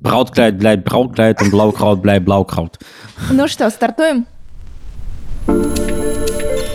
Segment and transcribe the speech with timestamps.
[0.00, 2.78] Brautkleid bleibt Brautkleid und Blaukraut bleibt Blaukraut.
[3.30, 4.26] Ну что, стартуем?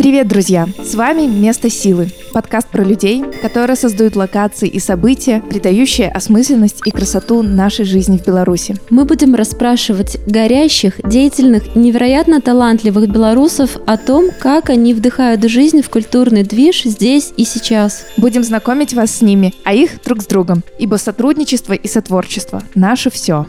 [0.05, 0.67] Привет, друзья!
[0.83, 6.91] С вами «Место силы»– подкаст про людей, которые создают локации и события, придающие осмысленность и
[6.91, 8.75] красоту нашей жизни в Беларуси.
[8.91, 15.89] Мы будем расспрашивать горящих, деятельных, невероятно талантливых белорусов о том, как они вдыхают жизнь в
[15.89, 18.05] культурный движ здесь и сейчас.
[18.15, 23.09] Будем знакомить вас с ними, а их друг с другом, ибо сотрудничество и сотворчество– наше
[23.09, 23.47] все.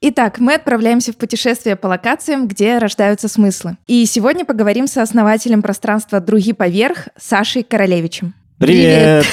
[0.00, 3.78] Итак, мы отправляемся в путешествие по локациям, где рождаются смыслы.
[3.88, 8.32] И сегодня поговорим со основателем пространства «Други поверх» Сашей Королевичем.
[8.58, 9.26] Привет!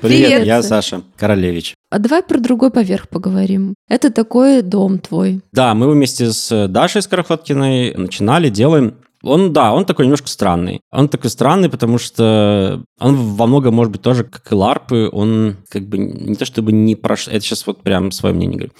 [0.00, 1.74] Привет, я Саша Королевич.
[1.90, 3.74] А давай про другой поверх поговорим.
[3.88, 5.40] Это такой дом твой.
[5.50, 10.80] Да, мы вместе с Дашей Скорохоткиной начинали, делаем он, да, он такой немножко странный.
[10.92, 15.56] Он такой странный, потому что он во многом, может быть, тоже, как и ларпы, он
[15.70, 17.14] как бы не то чтобы не про...
[17.14, 18.72] Это сейчас вот прям свое мнение говорю.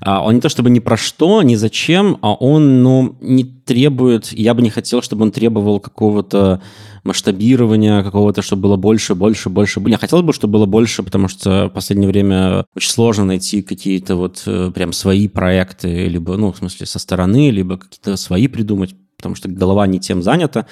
[0.00, 4.32] А, он не то чтобы не про что, ни зачем, а он, ну, не требует...
[4.32, 6.60] Я бы не хотел, чтобы он требовал какого-то
[7.02, 9.82] масштабирования какого-то, чтобы было больше, больше, больше.
[9.86, 14.16] Я хотел бы, чтобы было больше, потому что в последнее время очень сложно найти какие-то
[14.16, 18.94] вот э, прям свои проекты, либо, ну, в смысле, со стороны, либо какие-то свои придумать
[19.16, 20.66] потому что голова не тем занята,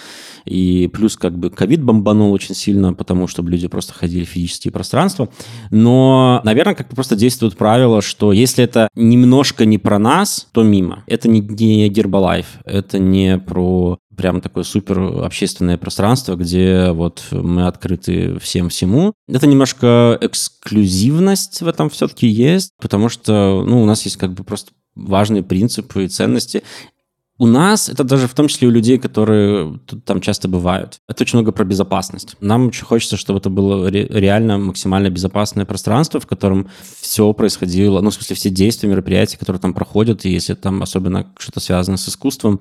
[0.45, 4.73] и плюс как бы ковид бомбанул очень сильно, потому что люди просто ходили в физические
[4.73, 5.29] пространства.
[5.71, 10.63] Но, наверное, как бы просто действует правило, что если это немножко не про нас, то
[10.63, 11.05] мимо.
[11.07, 17.67] Это не, не Гербалайф, это не про прям такое супер общественное пространство, где вот мы
[17.67, 19.13] открыты всем всему.
[19.29, 24.45] Это немножко эксклюзивность в этом все-таки есть, потому что ну, у нас есть как бы
[24.45, 26.63] просто важные принципы и ценности.
[27.37, 31.25] У нас, это даже в том числе у людей, которые тут там часто бывают, это
[31.25, 32.37] очень много про безопасность.
[32.41, 36.69] Нам очень хочется, чтобы это было ре- реально максимально безопасное пространство, в котором
[37.01, 41.33] все происходило, ну, в смысле, все действия, мероприятия, которые там проходят, и если там особенно
[41.37, 42.61] что-то связано с искусством,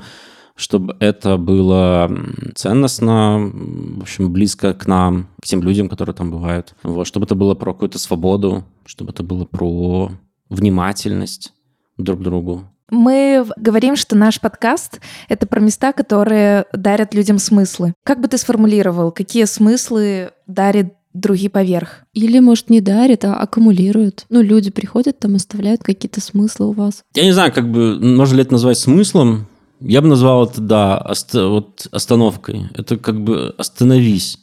[0.56, 2.12] чтобы это было
[2.56, 6.76] ценностно, в общем, близко к нам, к тем людям, которые там бывают.
[6.84, 10.12] Вот, чтобы это было про какую-то свободу, чтобы это было про
[10.50, 11.54] внимательность
[11.98, 15.00] друг к другу, мы говорим, что наш подкаст—
[15.30, 17.94] это про места, которые дарят людям смыслы.
[18.04, 22.02] Как бы ты сформулировал, какие смыслы дарит другие поверх.
[22.14, 24.26] Или, может, не дарит, а аккумулирует.
[24.30, 27.04] Ну, люди приходят, там оставляют какие-то смыслы у вас.
[27.14, 29.48] Я не знаю, как бы, можно ли это назвать смыслом.
[29.80, 32.70] Я бы назвал это, да, ост- вот остановкой.
[32.74, 34.40] Это как бы остановись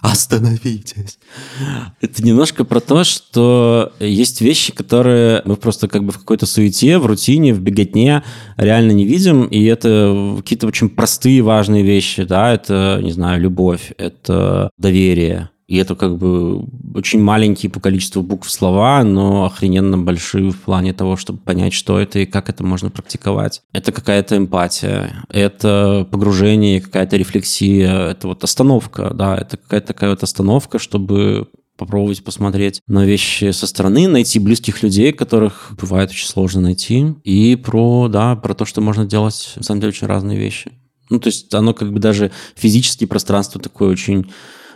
[0.00, 1.18] остановитесь.
[2.00, 6.98] Это немножко про то, что есть вещи, которые мы просто как бы в какой-то суете,
[6.98, 8.22] в рутине, в беготне
[8.56, 13.92] реально не видим, и это какие-то очень простые важные вещи, да, это, не знаю, любовь,
[13.98, 16.64] это доверие, и это как бы
[16.96, 22.00] очень маленькие по количеству букв слова, но охрененно большие в плане того, чтобы понять, что
[22.00, 23.62] это и как это можно практиковать.
[23.72, 30.24] Это какая-то эмпатия, это погружение, какая-то рефлексия, это вот остановка, да, это какая-то такая вот
[30.24, 36.62] остановка, чтобы попробовать посмотреть на вещи со стороны, найти близких людей, которых бывает очень сложно
[36.62, 40.72] найти, и про, да, про то, что можно делать, на самом деле, очень разные вещи.
[41.10, 44.26] Ну, то есть оно как бы даже физически пространство такое очень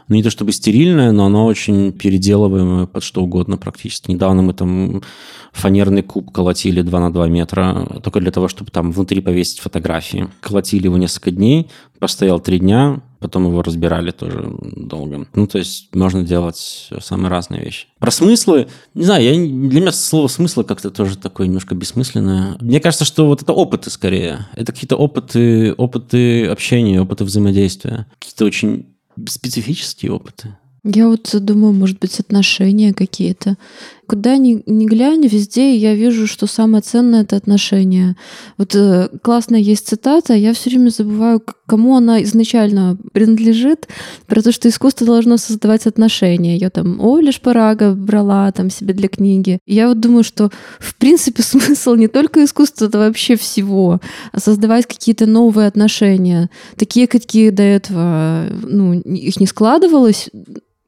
[0.09, 4.11] ну, не то чтобы стерильное, но оно очень переделываемое под что угодно практически.
[4.11, 5.03] Недавно мы там
[5.53, 10.29] фанерный куб колотили 2 на 2 метра, только для того, чтобы там внутри повесить фотографии.
[10.41, 15.27] Колотили его несколько дней, постоял 3 дня, потом его разбирали тоже долго.
[15.35, 17.87] Ну, то есть можно делать самые разные вещи.
[17.99, 22.59] Про смыслы, не знаю, я, для меня слово смысла как-то тоже такое немножко бессмысленное.
[22.61, 24.47] Мне кажется, что вот это опыты скорее.
[24.55, 28.07] Это какие-то опыты, опыты общения, опыты взаимодействия.
[28.19, 28.94] Какие-то очень
[29.29, 30.57] специфические опыты.
[30.85, 33.57] Я вот думаю, может быть, отношения какие-то.
[34.07, 38.17] Куда ни, ни глянь, везде я вижу, что самое ценное это отношения.
[38.59, 43.89] Вот э, классная есть цитата, я все время забываю, кому она изначально принадлежит,
[44.27, 46.57] про то, что искусство должно создавать отношения.
[46.57, 49.59] Я там Оля Шпарага брала там себе для книги.
[49.67, 54.01] Я вот думаю, что в принципе смысл не только искусства, это вообще всего,
[54.33, 60.29] а создавать какие-то новые отношения, такие, какие до этого, ну, их не складывалось,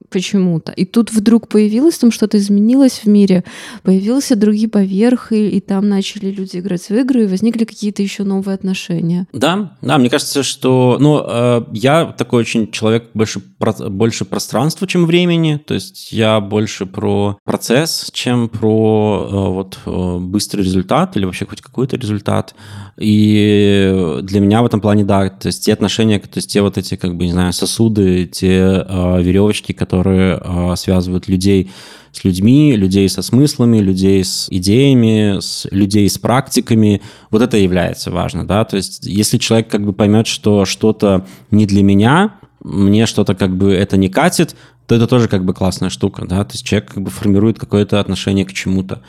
[0.09, 0.73] почему-то.
[0.73, 3.45] И тут вдруг появилось там что-то изменилось в мире,
[3.83, 8.55] появился другие поверхи, и там начали люди играть в игры, и возникли какие-то еще новые
[8.55, 9.27] отношения.
[9.33, 14.87] Да, да, мне кажется, что, ну, э, я такой очень человек больше, про, больше пространства,
[14.87, 21.17] чем времени, то есть я больше про процесс, чем про э, вот э, быстрый результат
[21.17, 22.55] или вообще хоть какой-то результат.
[22.99, 26.79] И для меня в этом плане, да, то есть те отношения, то есть те вот
[26.79, 31.71] эти, как бы, не знаю, сосуды, те э, веревочки, которые э, связывают людей
[32.13, 37.03] с людьми, людей со смыслами, людей с идеями, с людей с практиками.
[37.31, 38.65] Вот это является важно, да.
[38.65, 43.55] То есть если человек как бы поймет, что что-то не для меня, мне что-то как
[43.55, 44.57] бы это не катит,
[44.87, 46.45] то это тоже как бы классная штука, да.
[46.45, 49.03] То есть человек как бы формирует какое-то отношение к чему-то,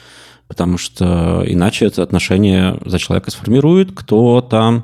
[0.48, 4.84] потому что иначе это отношение за человека сформирует кто-то,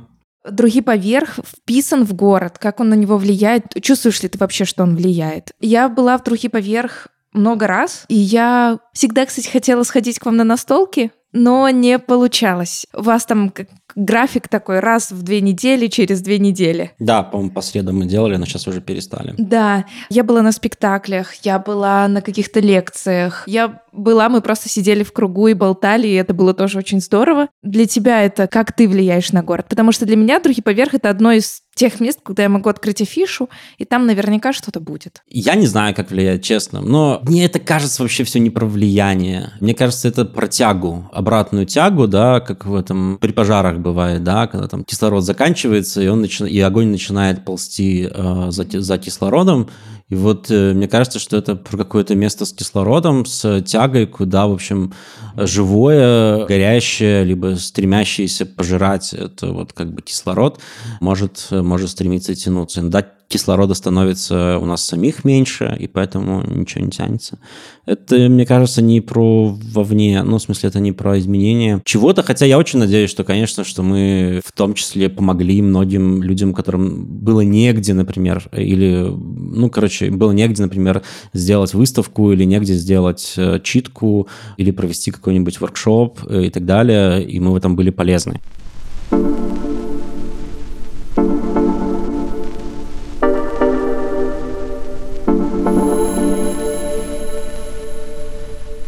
[0.49, 3.81] Другий поверх вписан в город, как он на него влияет.
[3.81, 5.51] Чувствуешь ли ты вообще, что он влияет?
[5.61, 8.05] Я была в Другий поверх много раз.
[8.09, 12.85] И я всегда, кстати, хотела сходить к вам на настолки, но не получалось.
[12.93, 13.53] У вас там
[13.95, 16.91] график такой раз в две недели, через две недели.
[16.99, 19.33] Да, по-моему, по средам мы делали, но сейчас уже перестали.
[19.37, 25.03] Да, я была на спектаклях, я была на каких-то лекциях, я была, мы просто сидели
[25.03, 27.49] в кругу и болтали, и это было тоже очень здорово.
[27.61, 29.67] Для тебя это как ты влияешь на город?
[29.69, 33.01] Потому что для меня Другий поверх это одно из тех мест, куда я могу открыть
[33.01, 35.23] афишу, и там наверняка что-то будет.
[35.27, 39.51] Я не знаю, как влияет, честно, но мне это кажется вообще все не про влияние.
[39.59, 44.47] Мне кажется, это про тягу, обратную тягу, да, как в этом при пожарах бывает, да,
[44.47, 46.45] когда там кислород заканчивается, и, он начи...
[46.45, 49.69] и огонь начинает ползти э, за, за кислородом,
[50.09, 54.47] и вот э, мне кажется, что это про какое-то место с кислородом, с тягой, куда,
[54.47, 54.93] в общем,
[55.35, 60.59] живое, горящее, либо стремящееся пожирать это вот как бы кислород
[60.99, 62.81] может, может стремиться тянуться.
[62.81, 67.39] Иногда кислорода становится у нас самих меньше, и поэтому ничего не тянется.
[67.85, 72.45] Это, мне кажется, не про вовне, ну, в смысле, это не про изменение чего-то, хотя
[72.45, 77.41] я очень надеюсь, что, конечно, что мы в том числе помогли многим людям, которым было
[77.41, 81.01] негде, например, или, ну, короче, было негде, например,
[81.33, 84.27] сделать выставку или негде сделать э, читку
[84.57, 88.41] или провести какой-нибудь воркшоп э, и так далее, и мы в этом были полезны.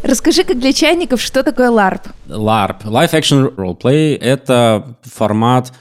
[0.04, 2.02] Расскажи, как для чайников, что такое LARP?
[2.28, 5.72] LARP, Live Action Roleplay, это формат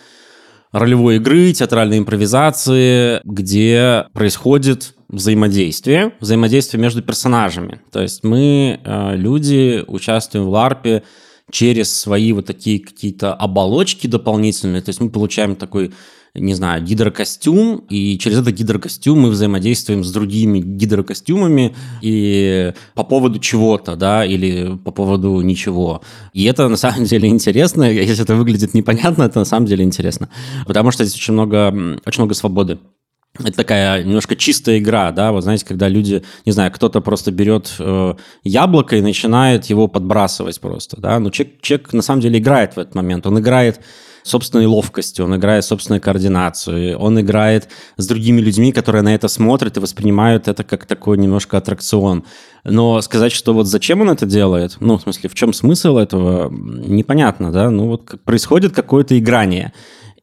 [0.71, 7.81] ролевой игры, театральной импровизации, где происходит взаимодействие, взаимодействие между персонажами.
[7.91, 11.03] То есть мы, э, люди, участвуем в ларпе
[11.51, 14.83] через свои вот такие какие-то оболочки дополнительные.
[14.83, 15.93] То есть мы получаем такой
[16.37, 23.39] не знаю, гидрокостюм, и через этот гидрокостюм мы взаимодействуем с другими гидрокостюмами и по поводу
[23.39, 26.03] чего-то, да, или по поводу ничего.
[26.33, 30.29] И это на самом деле интересно, если это выглядит непонятно, это на самом деле интересно,
[30.67, 31.69] потому что здесь очень много,
[32.05, 32.81] очень много свободы.
[33.39, 37.75] Это такая немножко чистая игра, да, вот знаете, когда люди, не знаю, кто-то просто берет
[37.81, 38.15] э,
[38.45, 42.79] яблоко и начинает его подбрасывать просто, да, но человек, человек на самом деле играет в
[42.79, 43.81] этот момент, он играет
[44.25, 49.77] собственной ловкостью, он играет собственной координацией, он играет с другими людьми, которые на это смотрят
[49.77, 52.25] и воспринимают это как такой немножко аттракцион.
[52.65, 56.51] Но сказать, что вот зачем он это делает, ну, в смысле, в чем смысл этого,
[56.51, 59.73] непонятно, да, ну, вот происходит какое-то играние.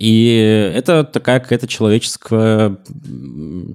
[0.01, 2.77] И это такая какая-то человеческое,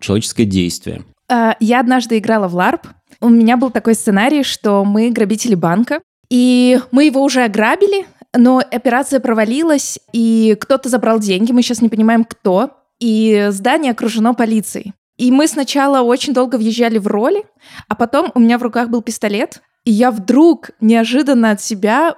[0.00, 1.05] человеческое действие.
[1.28, 2.81] А, я однажды играла в LARP.
[3.20, 8.06] У меня был такой сценарий, что мы грабители банка, и мы его уже ограбили,
[8.37, 14.34] но операция провалилась, и кто-то забрал деньги, мы сейчас не понимаем, кто, и здание окружено
[14.34, 14.94] полицией.
[15.19, 17.44] И мы сначала очень долго въезжали в роли,
[17.87, 22.16] а потом у меня в руках был пистолет, и я вдруг неожиданно от себя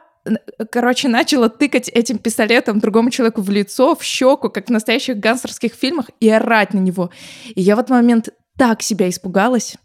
[0.70, 5.74] короче, начала тыкать этим пистолетом другому человеку в лицо, в щеку, как в настоящих гангстерских
[5.74, 7.10] фильмах, и орать на него.
[7.54, 9.76] И я в этот момент так себя испугалась.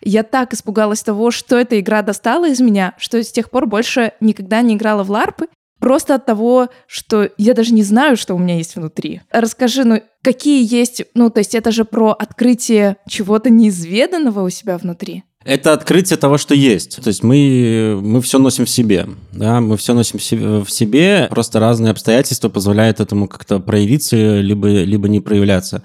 [0.00, 4.12] Я так испугалась того, что эта игра достала из меня, что с тех пор больше
[4.20, 5.48] никогда не играла в ларпы.
[5.78, 9.20] Просто от того, что я даже не знаю, что у меня есть внутри.
[9.30, 11.04] Расскажи, ну, какие есть...
[11.14, 15.24] Ну, то есть это же про открытие чего-то неизведанного у себя внутри.
[15.44, 17.02] Это открытие того, что есть.
[17.02, 19.06] То есть мы, мы все носим в себе.
[19.32, 19.60] Да?
[19.60, 25.20] Мы все носим в себе, просто разные обстоятельства позволяют этому как-то проявиться, либо, либо не
[25.20, 25.82] проявляться.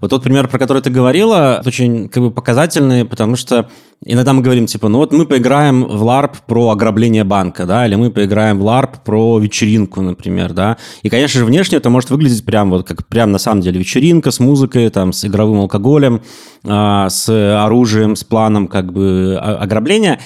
[0.00, 3.68] Вот тот пример, про который ты говорила, очень как бы показательный, потому что
[4.04, 7.94] иногда мы говорим, типа, ну вот мы поиграем в LARP про ограбление банка, да, или
[7.94, 10.76] мы поиграем в LARP про вечеринку, например, да.
[11.02, 14.30] И, конечно же, внешне это может выглядеть прям вот как прям на самом деле вечеринка
[14.30, 16.22] с музыкой, там, с игровым алкоголем,
[16.64, 20.20] э, с оружием, с планом как бы ограбления.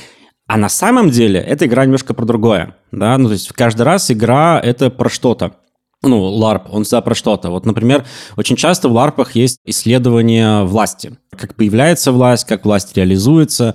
[0.47, 4.11] А на самом деле эта игра немножко про другое, да, ну то есть каждый раз
[4.11, 5.53] игра это про что-то.
[6.03, 7.51] Ну, ларп, он всегда про что-то.
[7.51, 11.19] Вот, например, очень часто в ларпах есть исследование власти.
[11.37, 13.75] Как появляется власть, как власть реализуется,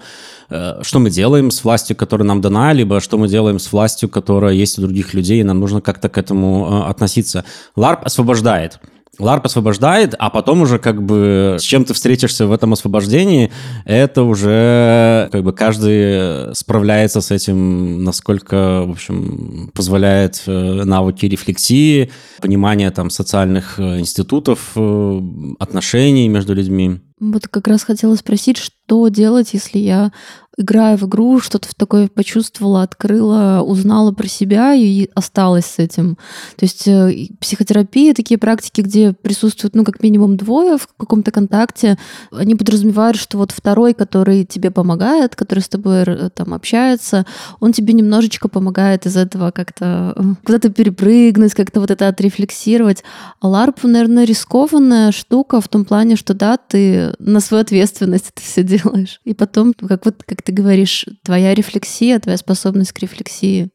[0.50, 4.10] э, что мы делаем с властью, которая нам дана, либо что мы делаем с властью,
[4.10, 7.46] которая есть у других людей, и нам нужно как-то к этому э, относиться.
[7.76, 8.80] Ларп освобождает.
[9.20, 13.52] Ларп освобождает, а потом уже как бы с чем ты встретишься в этом освобождении,
[13.86, 22.12] это уже как бы каждый справляется с этим, насколько, в общем, позволяет э, навыки рефлексии,
[22.42, 25.22] понимание там социальных э, институтов, э,
[25.60, 27.00] отношений между людьми.
[27.20, 30.12] Вот как раз хотела спросить, что делать, если я
[30.58, 36.18] играя в игру, что-то такое почувствовала, открыла, узнала про себя и осталась с этим.
[36.56, 41.98] То есть э, психотерапия, такие практики, где присутствуют, ну, как минимум двое в каком-то контакте,
[42.32, 47.26] они подразумевают, что вот второй, который тебе помогает, который с тобой э, там общается,
[47.60, 53.04] он тебе немножечко помогает из этого как-то э, куда-то перепрыгнуть, как-то вот это отрефлексировать.
[53.42, 58.42] А LARP, наверное, рискованная штука в том плане, что да, ты на свою ответственность это
[58.42, 59.20] все делаешь.
[59.26, 63.70] И потом, как вот как ты говоришь, твоя рефлексия, твоя способность к рефлексии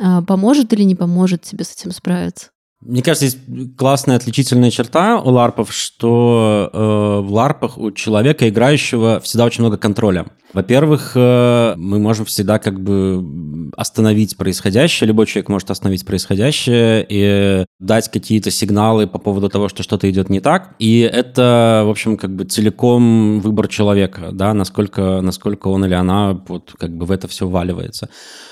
[0.00, 2.50] а, поможет или не поможет тебе с этим справиться?
[2.80, 3.38] Мне кажется, есть
[3.76, 6.78] классная отличительная черта у ларпов, что э,
[7.26, 10.26] в ларпах у человека, играющего, всегда очень много контроля.
[10.52, 17.64] Во-первых, э, мы можем всегда как бы остановить происходящее, любой человек может остановить происходящее и
[17.80, 20.76] дать какие-то сигналы по поводу того, что что-то идет не так.
[20.78, 26.40] И это, в общем, как бы целиком выбор человека, да, насколько, насколько он или она
[26.46, 28.08] вот как бы в это все вваливается.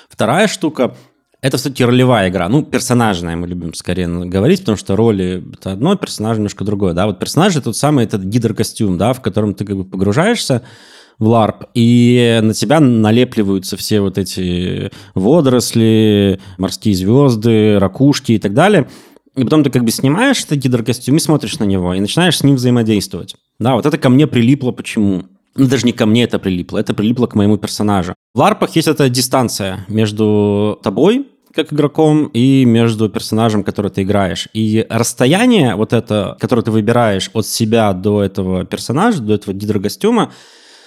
[0.09, 0.97] Вторая штука
[1.43, 2.49] это все-таки ролевая игра.
[2.49, 7.07] Ну, персонажная мы любим скорее говорить, потому что роли— это одно, персонаж немножко другое, да.
[7.07, 10.63] Вот персонаж— это тот самый этот гидрокостюм, да, в котором ты как бы погружаешься
[11.19, 18.53] в ларп, и на тебя налепливаются все вот эти водоросли, морские звезды, ракушки и так
[18.53, 18.89] далее.
[19.35, 22.45] И потом ты как бы снимаешь этот гидрокостюм и смотришь на него, и начинаешь с
[22.45, 23.37] ним взаимодействовать.
[23.59, 25.25] Да, вот это ко мне прилипло почему?
[25.57, 28.15] Даже не ко мне это прилипло, это прилипло к моему персонажу.
[28.35, 34.49] В ларпах есть эта дистанция между тобой, как игроком, и между персонажем, который ты играешь.
[34.53, 40.33] И расстояние вот это, которое ты выбираешь от себя до этого персонажа, до этого гидрокостюма,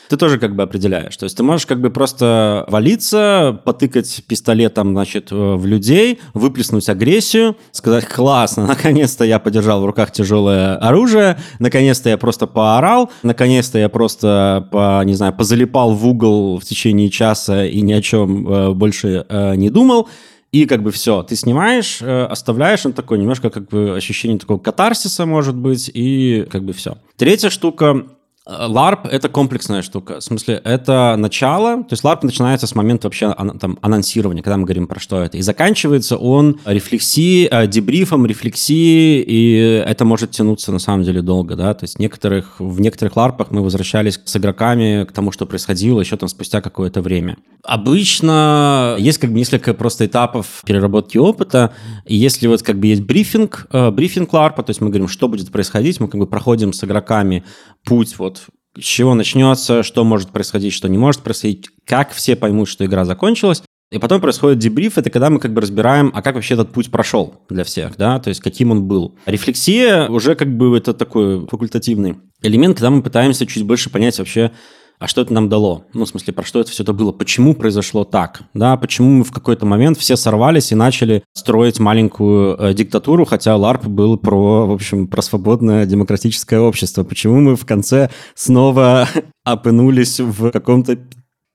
[0.09, 1.15] ты тоже как бы определяешь.
[1.15, 7.55] То есть ты можешь как бы просто валиться, потыкать пистолетом, значит, в людей, выплеснуть агрессию,
[7.71, 13.87] сказать, классно, наконец-то я подержал в руках тяжелое оружие, наконец-то я просто поорал, наконец-то я
[13.87, 18.73] просто, по, не знаю, позалипал в угол в течение часа и ни о чем э,
[18.73, 20.09] больше э, не думал.
[20.51, 24.57] И как бы все, ты снимаешь, э, оставляешь, он такой немножко как бы ощущение такого
[24.57, 26.97] катарсиса может быть, и как бы все.
[27.17, 28.07] Третья штука
[28.49, 30.19] LARP— это комплексная штука.
[30.19, 34.63] В смысле, это начало, то есть LARP начинается с момента вообще там, анонсирования, когда мы
[34.63, 40.71] говорим про что это, и заканчивается он рефлексией, э, дебрифом, рефлексией, и это может тянуться
[40.71, 45.05] на самом деле долго, да, то есть некоторых, в некоторых LARPах мы возвращались с игроками
[45.05, 47.37] к тому, что происходило еще там спустя какое-то время.
[47.63, 51.73] Обычно есть как бы несколько просто этапов переработки опыта,
[52.05, 55.27] и если вот как бы есть брифинг, э, брифинг LARP, то есть мы говорим, что
[55.27, 57.43] будет происходить, мы как бы проходим с игроками
[57.83, 58.38] путь вот
[58.77, 63.05] с чего начнется, что может происходить, что не может происходить, как все поймут, что игра
[63.05, 63.63] закончилась.
[63.91, 66.91] И потом происходит дебриф, это когда мы как бы разбираем, а как вообще этот путь
[66.91, 69.17] прошел для всех, да, то есть каким он был.
[69.25, 74.51] Рефлексия уже как бы это такой факультативный элемент, когда мы пытаемся чуть больше понять вообще,
[74.99, 75.85] а что это нам дало?
[75.93, 77.13] Ну, в смысле, про что это все это было?
[77.13, 78.41] Почему произошло так?
[78.53, 83.55] Да, почему мы в какой-то момент все сорвались и начали строить маленькую э, диктатуру, хотя
[83.55, 87.05] ЛАРП был про, в общем, про свободное демократическое общество?
[87.05, 89.07] Почему мы в конце снова
[89.45, 90.99] опынулись в каком-то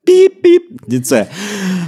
[0.05, 1.27] пип-пип, дице.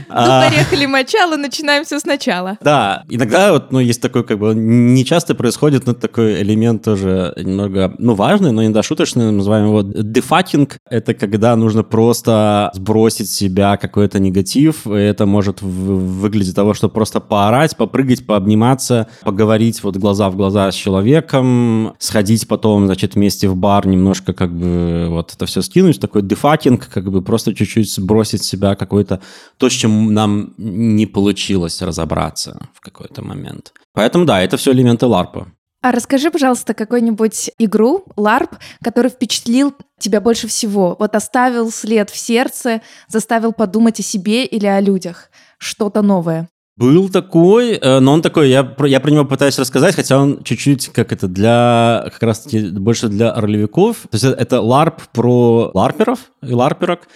[0.10, 2.58] Ну, а, поехали мочало, начинаем все сначала.
[2.62, 7.34] Да, иногда вот, ну, есть такой, как бы, не часто происходит, но такой элемент тоже
[7.38, 10.78] немного, ну, важный, но иногда шуточный, называем его defucking.
[10.90, 17.20] Это когда нужно просто сбросить с себя какой-то негатив, это может выглядеть того, что просто
[17.20, 23.56] поорать, попрыгать, пообниматься, поговорить вот глаза в глаза с человеком, сходить потом, значит, вместе в
[23.56, 28.44] бар, немножко как бы вот это все скинуть, такой defucking, как бы просто чуть-чуть сбросить
[28.44, 29.20] с себя какой-то
[29.58, 33.74] то, с чем нам не получилось разобраться в какой-то момент.
[33.94, 35.48] Поэтому да, это все элементы ларпа.
[35.82, 40.96] А расскажи, пожалуйста, какую-нибудь игру, ларп, который впечатлил тебя больше всего?
[41.00, 45.30] Вот оставил след в сердце, заставил подумать о себе или о людях?
[45.60, 46.48] Что-то новое?
[46.78, 50.90] Был такой, э, но он такой, я, я про него пытаюсь рассказать, хотя он чуть-чуть,
[50.90, 53.98] как это, для, как раз таки, больше для ролевиков.
[54.12, 57.08] То есть это ларп про ларперов и ларперок.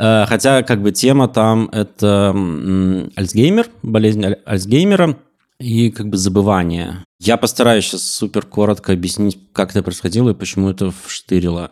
[0.00, 2.30] Э, хотя, как бы, тема там— это
[3.16, 5.18] Альцгеймер, болезнь Альцгеймера.
[5.58, 7.04] и как бы забывание.
[7.20, 11.70] Я постараюсь сейчас супер коротко объяснить, как это происходило и почему это вштырило.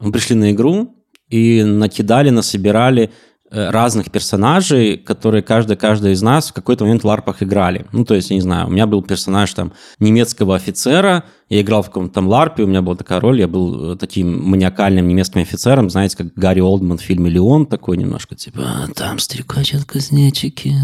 [0.00, 0.96] Мы пришли на игру
[1.28, 3.12] и накидали, насобирали
[3.50, 7.86] разных персонажей, которые каждый, каждый из нас в какой-то момент в ларпах играли.
[7.92, 11.82] Ну, то есть, я не знаю, у меня был персонаж там немецкого офицера, я играл
[11.82, 15.40] в каком-то там ларпе, у меня была такая роль, я был э, таким маниакальным немецким
[15.40, 20.74] офицером, знаете, как Гарри Олдман в фильме «Леон», такой немножко, типа, а, там стрекочут кузнечики.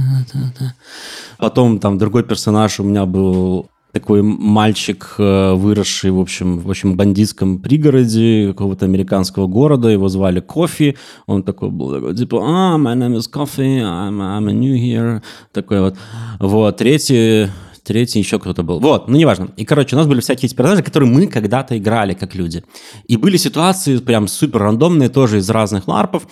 [1.37, 6.97] Потом там другой персонаж у меня был такой мальчик, э, выросший, в общем, в общем,
[6.97, 10.97] бандитском пригороде какого-то американского города, его звали Кофи,
[11.27, 15.23] он такой был, такой, типа, а, my name is Coffee, I'm, I'm new here,
[15.53, 15.97] такой вот.
[16.41, 17.47] Вот, третий,
[17.85, 18.81] третий еще кто-то был.
[18.81, 19.51] Вот, ну неважно.
[19.57, 22.65] И, короче, у нас были всякие эти персонажи, которые мы когда-то играли как люди.
[23.07, 26.27] И были ситуации прям супер рандомные, тоже из разных ларпов,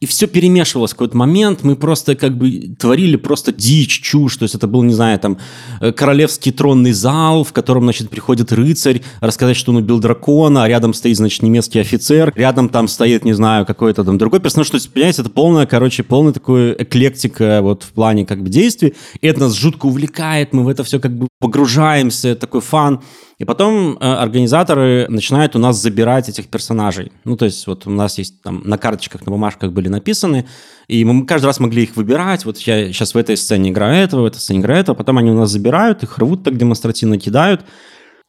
[0.00, 4.42] и все перемешивалось в какой-то момент, мы просто как бы творили просто дичь, чушь, то
[4.42, 5.38] есть это был, не знаю, там,
[5.80, 10.68] э, королевский тронный зал, в котором, значит, приходит рыцарь рассказать, что он убил дракона, а
[10.68, 14.76] рядом стоит, значит, немецкий офицер, рядом там стоит, не знаю, какой-то там другой персонаж, то
[14.76, 19.26] есть, понимаете, это полная, короче, полная такой эклектика вот в плане как бы действий, и
[19.26, 23.00] это нас жутко увлекает, мы в это все как бы погружаемся, такой фан,
[23.38, 27.12] и потом э, организаторы начинают у нас забирать этих персонажей.
[27.24, 30.46] Ну, то есть вот у нас есть там на карточках, на бумажках были написаны,
[30.88, 32.46] и мы каждый раз могли их выбирать.
[32.46, 34.96] Вот я сейчас в этой сцене играю этого, в этой сцене играю этого.
[34.96, 37.62] Потом они у нас забирают, их рвут так демонстративно, кидают.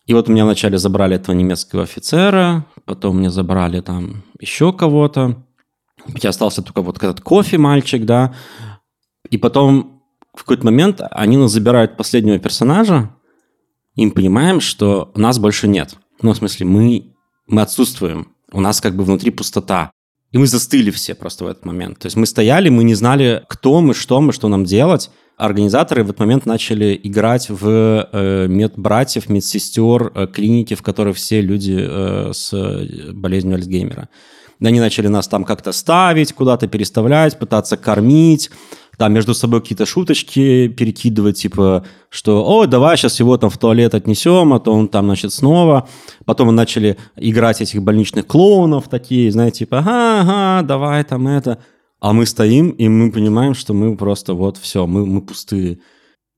[0.07, 5.43] И вот у меня вначале забрали этого немецкого офицера, потом мне забрали там еще кого-то.
[6.21, 8.33] Я остался только вот этот кофе мальчик, да.
[9.29, 10.01] И потом
[10.33, 13.09] в какой-то момент они нас забирают последнего персонажа,
[13.97, 15.95] и мы понимаем, что нас больше нет.
[16.21, 17.15] Ну, в смысле, мы,
[17.47, 18.27] мы отсутствуем.
[18.51, 19.91] У нас как бы внутри пустота.
[20.31, 21.99] И мы застыли все просто в этот момент.
[21.99, 25.09] То есть мы стояли, мы не знали, кто мы, что мы, что нам делать.
[25.35, 31.41] Организаторы в этот момент начали играть в э, медбратьев, медсестер, э, клиники, в которой все
[31.41, 32.53] люди э, с
[33.13, 34.09] болезнью Альцгеймера.
[34.61, 38.49] Они начали нас там как-то ставить, куда-то переставлять, пытаться кормить,
[38.97, 43.93] там между собой какие-то шуточки перекидывать, типа, что, о, давай сейчас его там в туалет
[43.93, 45.87] отнесем, а то он там, значит, снова.
[46.25, 51.59] Потом мы начали играть этих больничных клоунов такие, знаете, типа, ага, ага, давай там это.
[51.99, 55.79] А мы стоим, и мы понимаем, что мы просто вот все, мы, мы пустые.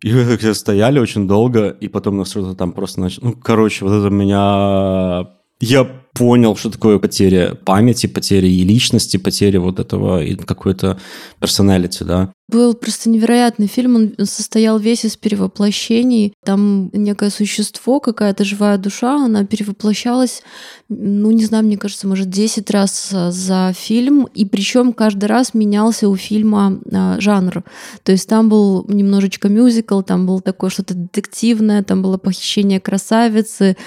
[0.03, 3.25] И мы так стояли очень долго, и потом нас что-то там просто начало...
[3.25, 5.27] Ну, короче, вот это меня
[5.61, 11.00] я понял, что такое потеря памяти, потеря и личности, потеря вот этого и какой-то
[11.39, 12.33] персоналити, да.
[12.51, 16.33] Был просто невероятный фильм, он состоял весь из перевоплощений.
[16.43, 20.41] Там некое существо, какая-то живая душа, она перевоплощалась,
[20.89, 26.09] ну, не знаю, мне кажется, может, 10 раз за фильм, и причем каждый раз менялся
[26.09, 27.63] у фильма а, жанр.
[28.01, 33.77] То есть там был немножечко мюзикл, там было такое что-то детективное, там было похищение красавицы,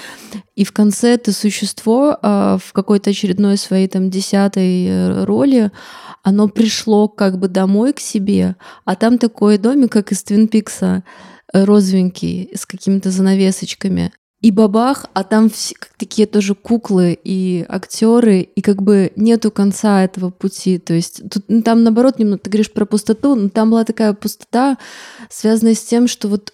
[0.55, 5.71] и в конце это существо а, в какой-то очередной своей там десятой э, роли
[6.23, 11.03] оно пришло как бы домой к себе, а там такой домик, как из Твин Пикса,
[11.53, 14.13] э, розовенький, с какими-то занавесочками.
[14.43, 20.03] И бабах, а там все, такие тоже куклы и актеры, и как бы нету конца
[20.03, 20.79] этого пути.
[20.79, 24.11] То есть тут, ну, там наоборот немного, ты говоришь про пустоту, но там была такая
[24.11, 24.77] пустота,
[25.29, 26.51] связанная с тем, что вот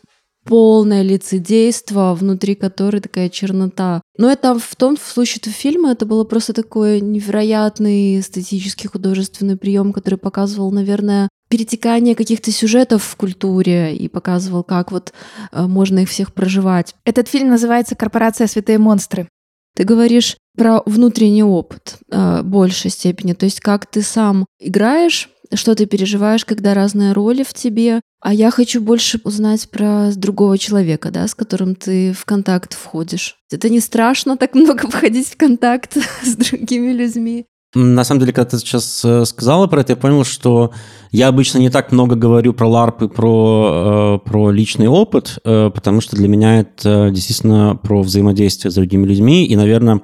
[0.50, 4.02] полное лицедейство, внутри которой такая чернота.
[4.18, 9.58] Но это в том в случае этого фильма это было просто такой невероятный эстетический художественный
[9.58, 15.14] прием, который показывал, наверное, перетекание каких-то сюжетов в культуре и показывал, как вот
[15.52, 16.96] э, можно их всех проживать.
[17.06, 19.30] Этот фильм называется «Корпорация святые монстры».
[19.76, 25.76] Ты говоришь про внутренний опыт э, большей степени, то есть как ты сам играешь, что
[25.76, 28.02] ты переживаешь, когда разные роли в тебе.
[28.22, 33.38] А я хочу больше узнать про другого человека, да, с которым ты в контакт входишь.
[33.50, 37.46] Это не страшно так много входить в контакт с другими людьми?
[37.76, 40.72] На самом деле, когда ты сейчас э, сказала про это, я понял, что
[41.12, 45.70] я обычно не так много говорю про ларп и про, э, про личный опыт, э,
[45.70, 49.46] потому что для меня это действительно про взаимодействие с другими людьми.
[49.46, 50.02] И, наверное,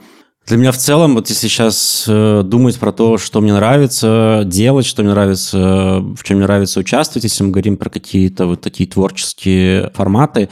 [0.48, 4.86] для меня в целом, вот если сейчас э, думать про то, что мне нравится делать,
[4.86, 8.88] что мне нравится, в чем мне нравится участвовать, если мы говорим про какие-то вот такие
[8.88, 10.50] творческие форматы,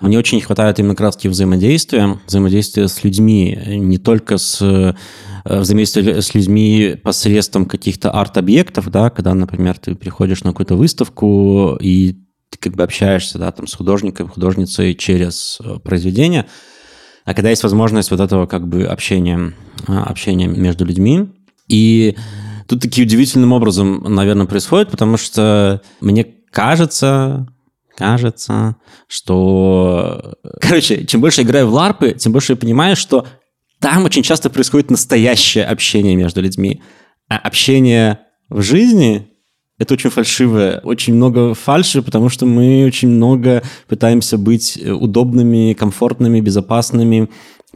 [0.00, 4.94] мне очень не хватает именно краски взаимодействия, взаимодействия с людьми, не только с э,
[5.44, 12.12] взаимодействие с людьми посредством каких-то арт-объектов, да, когда, например, ты приходишь на какую-то выставку и
[12.50, 16.46] ты как бы общаешься, да, там с художником, художницей через э, произведение–
[17.24, 19.54] а когда есть возможность вот этого как бы общения,
[19.86, 21.28] а, общения между людьми.
[21.68, 22.16] И
[22.68, 27.46] тут такие удивительным образом, наверное, происходит, потому что мне кажется,
[27.96, 28.76] кажется,
[29.08, 30.34] что...
[30.60, 33.26] Короче, чем больше я играю в ларпы, тем больше я понимаю, что
[33.78, 36.82] там очень часто происходит настоящее общение между людьми.
[37.28, 39.31] А общение в жизни
[39.82, 46.40] это очень фальшивое, очень много фальши, потому что мы очень много пытаемся быть удобными, комфортными,
[46.40, 47.28] безопасными,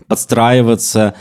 [0.07, 1.15] подстраиваться.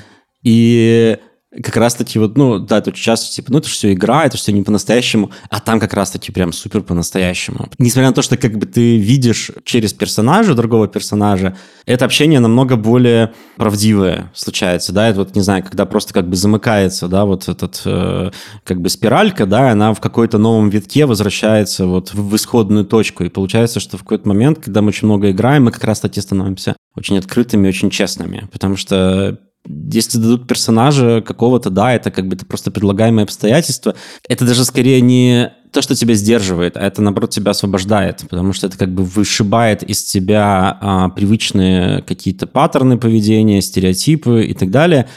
[0.44, 1.18] И
[1.64, 4.64] как раз-таки вот, ну, да, это часто, типа, ну, это все игра, это все не
[4.64, 7.70] по-настоящему, а там как раз-таки прям супер по-настоящему.
[7.80, 12.76] Несмотря на то, что как бы ты видишь через персонажа, другого персонажа, это общение намного
[12.76, 17.48] более правдивое случается, да, это вот, не знаю, когда просто как бы замыкается, да, вот
[17.48, 18.32] этот, э,
[18.64, 23.30] как бы спиралька, да, она в какой-то новом витке возвращается вот в исходную точку, и
[23.30, 27.18] получается, что в какой-то момент, когда мы очень много играем, мы как раз-таки становимся очень
[27.18, 32.72] открытыми, очень честными, потому что если дадут персонажа какого-то, да, это как бы это просто
[32.72, 33.96] предлагаемые обстоятельства.
[34.28, 38.68] Это даже скорее не то, что тебя сдерживает, а это, наоборот, тебя освобождает, потому что
[38.68, 45.10] это как бы вышибает из тебя а, привычные какие-то паттерны поведения, стереотипы и так далее,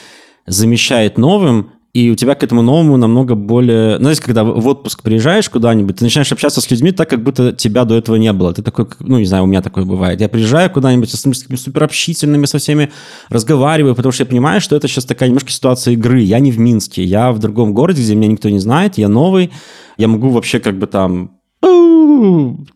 [0.46, 3.94] замещает новым, и у тебя к этому новому намного более...
[3.96, 7.52] Ну, знаете, когда в отпуск приезжаешь куда-нибудь, ты начинаешь общаться с людьми так, как будто
[7.52, 8.54] тебя до этого не было.
[8.54, 10.20] Ты такой, ну, не знаю, у меня такое бывает.
[10.20, 12.92] Я приезжаю куда-нибудь, с такими суперобщительными со всеми
[13.30, 16.20] разговариваю, потому что я понимаю, что это сейчас такая немножко ситуация игры.
[16.20, 19.50] Я не в Минске, я в другом городе, где меня никто не знает, я новый,
[19.96, 21.32] я могу вообще как бы там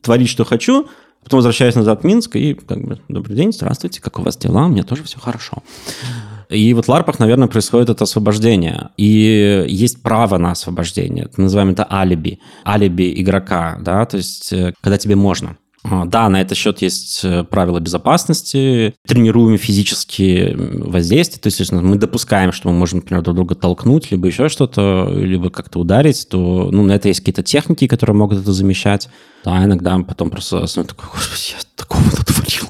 [0.02, 0.86] творить, что хочу,
[1.22, 4.66] Потом возвращаюсь назад в Минск и как бы, добрый день, здравствуйте, как у вас дела?
[4.66, 5.62] У меня тоже все хорошо.
[6.52, 8.90] И вот в ларпах, наверное, происходит это освобождение.
[8.96, 11.28] И есть право на освобождение.
[11.36, 12.38] Мы называем это алиби.
[12.66, 15.56] Алиби игрока, да, то есть э, когда тебе можно.
[15.84, 21.96] А, да, на этот счет есть э, правила безопасности, тренируем физические воздействия, то есть мы
[21.96, 26.68] допускаем, что мы можем, например, друг друга толкнуть, либо еще что-то, либо как-то ударить, то
[26.70, 29.08] ну, на это есть какие-то техники, которые могут это замещать.
[29.44, 32.68] Да, иногда потом просто ну, такой, господи, я такого натворил.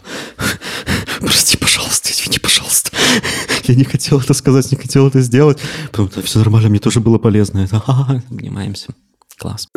[1.21, 2.91] Прости, пожалуйста, извини, пожалуйста.
[3.69, 5.59] Я не хотел это сказать, не хотел это сделать.
[5.91, 7.61] Потом, да, все нормально, мне тоже было полезно.
[7.61, 7.83] Это,
[8.31, 8.89] обнимаемся.
[9.39, 9.69] Класс.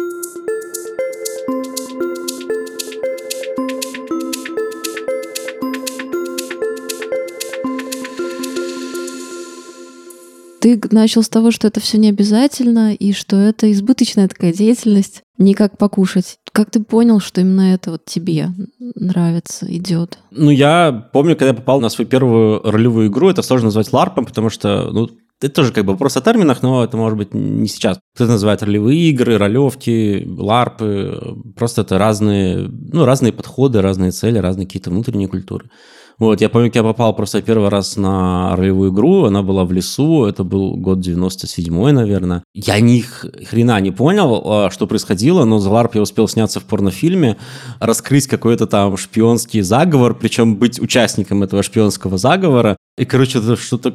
[10.62, 15.22] Ты начал с того, что это все не обязательно, и что это избыточная такая деятельность,
[15.38, 16.38] не как покушать.
[16.52, 18.50] Как ты понял, что именно это вот тебе
[18.96, 20.20] нравится, идет?
[20.32, 24.26] Ну, я помню, когда я попал на свою первую ролевую игру, это сложно назвать ларпом,
[24.26, 25.10] потому что, ну,
[25.42, 28.00] это тоже как бы вопрос о терминах, но это может быть не сейчас.
[28.16, 31.38] Кто-то называет ролевые игры, ролевки, ларпы.
[31.58, 35.70] Просто это разные, ну, разные подходы, разные цели, разные какие-то внутренние культуры.
[36.18, 39.74] Вот, я помню, как я попал просто первый раз на ролевую игру, она была в
[39.74, 42.44] лесу, это был год 97-й, наверное.
[42.54, 46.66] Я ни хрена не понял, а, что происходило, но за LARP я успел сняться в
[46.66, 47.38] порнофильме,
[47.80, 52.78] раскрыть какой-то там шпионский заговор, причем быть участником этого шпионского заговора.
[52.98, 53.94] И, короче, это что-то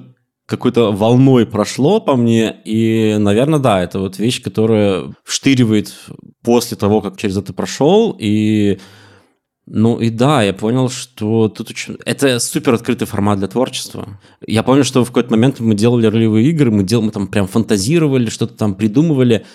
[0.50, 5.94] какой-то волной прошло по мне, и, наверное, да, это вот вещь, которая вштыривает
[6.42, 8.80] после того, как через это прошел, и
[9.72, 11.96] ну и да, я понял, что тут очень...
[12.04, 14.20] Это супер открытый формат для творчества.
[14.44, 17.02] Я помню, что в какой-то момент мы делали ролевые игры, мы, дел...
[17.02, 19.46] мы там прям фантазировали, что-то там придумывали,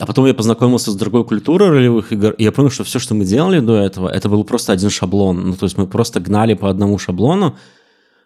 [0.00, 3.14] а потом я познакомился с другой культурой ролевых игр, и я понял, что все, что
[3.14, 5.50] мы делали до этого, это был просто один шаблон.
[5.50, 7.56] Ну, то есть мы просто гнали по одному шаблону,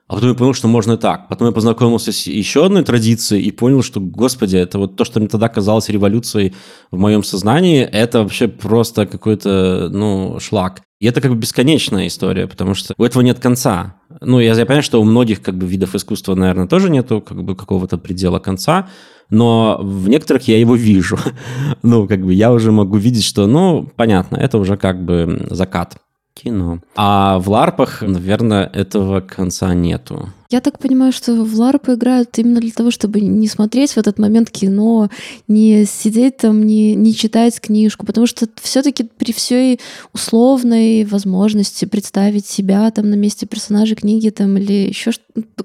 [0.07, 1.29] а потом я понял, что можно и так.
[1.29, 5.19] Потом я познакомился с еще одной традицией и понял, что, господи, это вот то, что
[5.19, 6.55] мне тогда казалось революцией
[6.93, 10.83] в моем сознании, это вообще просто какой-то, ну, шлак.
[11.03, 13.97] И это как бы бесконечная история, потому что у этого нет конца.
[14.21, 17.43] Ну, я, я понимаю, что у многих как бы видов искусства, наверное, тоже нету как
[17.43, 18.89] бы какого-то предела конца,
[19.29, 21.19] но в некоторых я его вижу.
[21.83, 25.97] ну, как бы я уже могу видеть, что, ну, понятно, это уже как бы закат
[26.35, 26.81] кино.
[26.97, 30.29] А в ларпах, наверное, этого конца нету.
[30.51, 34.19] Я так понимаю, что в ларпы играют именно для того, чтобы не смотреть в этот
[34.19, 35.09] момент кино,
[35.49, 39.81] не сидеть там, не, не читать книжку, потому что все-таки при всей
[40.13, 45.13] условной возможности представить себя там на месте персонажа книги там или еще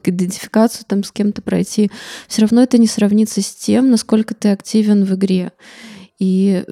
[0.06, 1.92] идентификацию там с кем-то пройти,
[2.30, 5.52] все равно это не сравнится с тем, насколько ты активен в игре.
[6.20, 6.64] И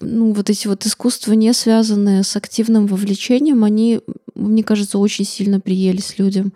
[0.00, 4.00] ну, вот эти вот искусства, не связанные с активным вовлечением, они,
[4.34, 6.52] мне кажется, очень сильно приелись людям.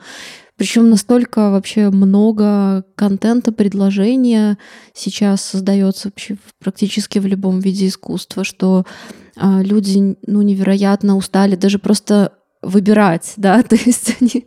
[0.57, 4.59] Причем настолько вообще много контента, предложения
[4.95, 8.87] сейчас создается вообще практически в любом виде искусства, что
[9.37, 12.33] а, люди ну, невероятно устали даже просто
[12.67, 14.45] выбирать, да, то есть они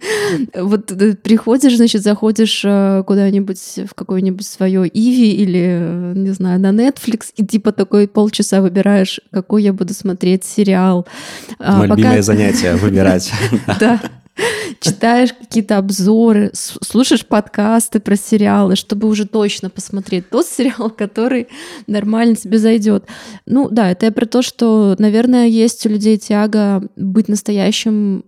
[0.56, 6.72] вот ты приходишь, значит, заходишь э, куда-нибудь в какое-нибудь свое Иви или, не знаю, на
[6.72, 11.08] Netflix, и типа такой полчаса выбираешь, какой я буду смотреть сериал.
[11.60, 12.02] А, Мое Пока...
[12.02, 13.32] любимое занятие— выбирать.
[13.80, 14.02] Да,
[14.80, 21.48] читаешь какие-то обзоры, слушаешь подкасты про сериалы, чтобы уже точно посмотреть тот сериал, который
[21.88, 23.06] нормально тебе зайдет.
[23.46, 28.24] Ну да, это я про то, что, наверное, есть у людей тяга быть настоящим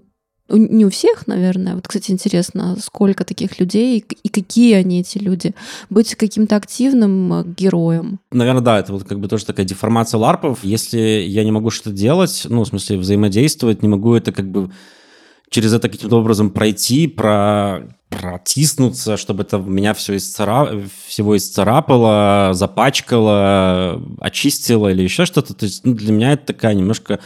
[0.53, 1.75] не у всех, наверное.
[1.75, 5.53] Вот, кстати, интересно, сколько таких людей и какие они, эти люди.
[5.89, 8.19] Быть каким-то активным э, героем.
[8.31, 10.63] Наверное, да, это вот как бы тоже такая деформация ларпов.
[10.63, 14.71] Если я не могу что-то делать, ну, в смысле, взаимодействовать, не могу это как бы
[15.51, 20.81] через это каким-то образом пройти, про протиснуться, чтобы это меня все исцара...
[21.07, 25.53] всего исцарапало, запачкало, очистило или еще что-то.
[25.53, 27.19] То есть ну, для меня это такая немножко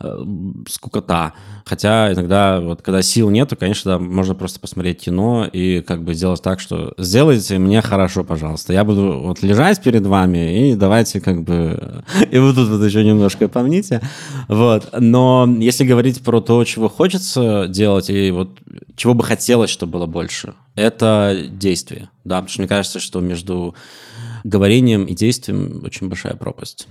[0.00, 0.24] э,
[0.68, 1.32] скукота.
[1.64, 6.14] Хотя иногда, вот когда сил нету, конечно, да, можно просто посмотреть кино и как бы
[6.14, 8.72] сделать так, что сделайте мне хорошо, пожалуйста.
[8.72, 12.04] Я буду вот лежать перед вами и давайте как бы...
[12.30, 14.00] И вот тут вот еще немножко помните.
[14.48, 14.88] Вот.
[14.98, 18.58] Но если говорить про то, чего хочется делать и вот
[18.96, 22.10] чего бы хотелось, чтобы было больше, это действие.
[22.24, 23.74] Да, потому что мне кажется, что между
[24.44, 26.88] говорением и действием очень большая пропасть.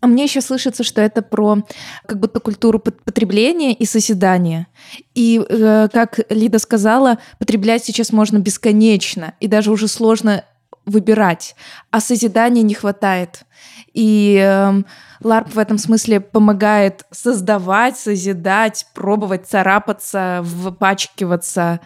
[0.00, 1.58] А мне еще слышится, что это про
[2.06, 4.68] как будто культуру потребления и созидания.
[5.14, 10.44] И, э, как Лида сказала, потреблять сейчас можно бесконечно, и даже уже сложно
[10.86, 11.54] выбирать,
[11.90, 13.42] а созидания не хватает.
[13.92, 14.82] И э,
[15.20, 21.80] LARP в этом смысле помогает создавать, созидать, пробовать царапаться, впачкиваться,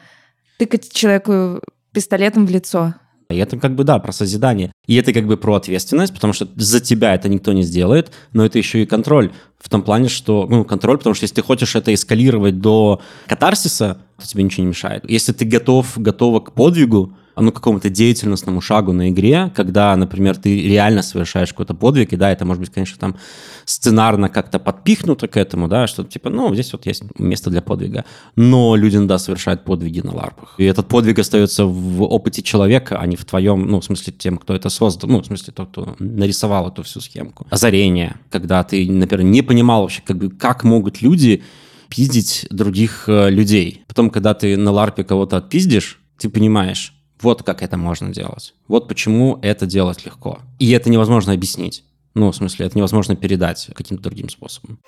[0.58, 1.60] тыкать человеку
[1.92, 2.94] пистолетом в лицо.
[3.32, 4.72] И это как бы, да, про созидание.
[4.86, 8.44] И это как бы про ответственность, потому что за тебя это никто не сделает, но
[8.44, 9.32] это еще и контроль.
[9.58, 13.98] В том плане, что, ну, контроль, потому что если ты хочешь это эскалировать до катарсиса,
[14.20, 15.08] то тебе ничего не мешает.
[15.08, 20.68] Если ты готов, готова к подвигу, ну, какому-то деятельностному шагу на игре, когда, например, ты
[20.68, 23.16] реально совершаешь какой-то подвиг, и да, это может быть, конечно, там
[23.64, 28.04] сценарно как-то подпихнуто к этому, да, что типа, ну, здесь вот есть место для подвига.
[28.36, 30.54] Но люди, да, совершают подвиги на ларпах.
[30.58, 34.36] И этот подвиг остается в опыте человека, а не в твоем, ну, в смысле, тем,
[34.38, 37.46] кто это создал, ну, в смысле, тот, кто нарисовал эту всю схемку.
[37.50, 41.42] Озарение, когда ты, например, не понимал вообще, как бы, как могут люди
[41.88, 43.84] пиздить других э, людей.
[43.86, 48.54] Потом, когда ты на ларпе кого-то отпиздишь, ты понимаешь, вот как это можно делать.
[48.68, 50.40] Вот почему это делать легко.
[50.58, 51.84] И это невозможно объяснить.
[52.14, 54.78] Ну, в смысле, это невозможно передать каким-то другим способом.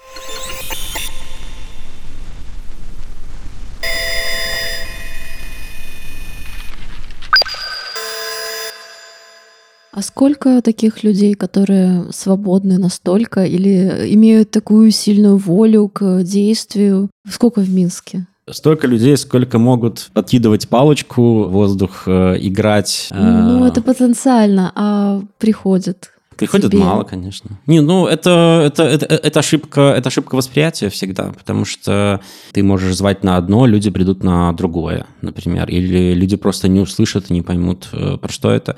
[9.97, 17.11] А сколько таких людей, которые свободны настолько или имеют такую сильную волю к действию?
[17.31, 18.27] Сколько в Минске?
[18.51, 23.09] Столько людей, сколько могут подкидывать палочку воздух, э, играть.
[23.11, 26.11] Э, ну, это потенциально, а приходят.
[26.37, 26.83] Приходят тебе.
[26.83, 27.59] мало, конечно.
[27.67, 32.21] Не, ну это, это, это, это, ошибка, это ошибка восприятия всегда, потому что
[32.53, 35.69] ты можешь звать на одно, люди придут на другое, например.
[35.69, 38.77] Или люди просто не услышат и не поймут, э, про что это.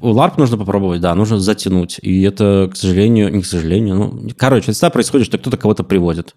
[0.00, 1.98] У LARP нужно попробовать, да, нужно затянуть.
[2.02, 6.34] И это, к сожалению, не к сожалению, ну, короче, всегда происходит, что кто-то кого-то приводит.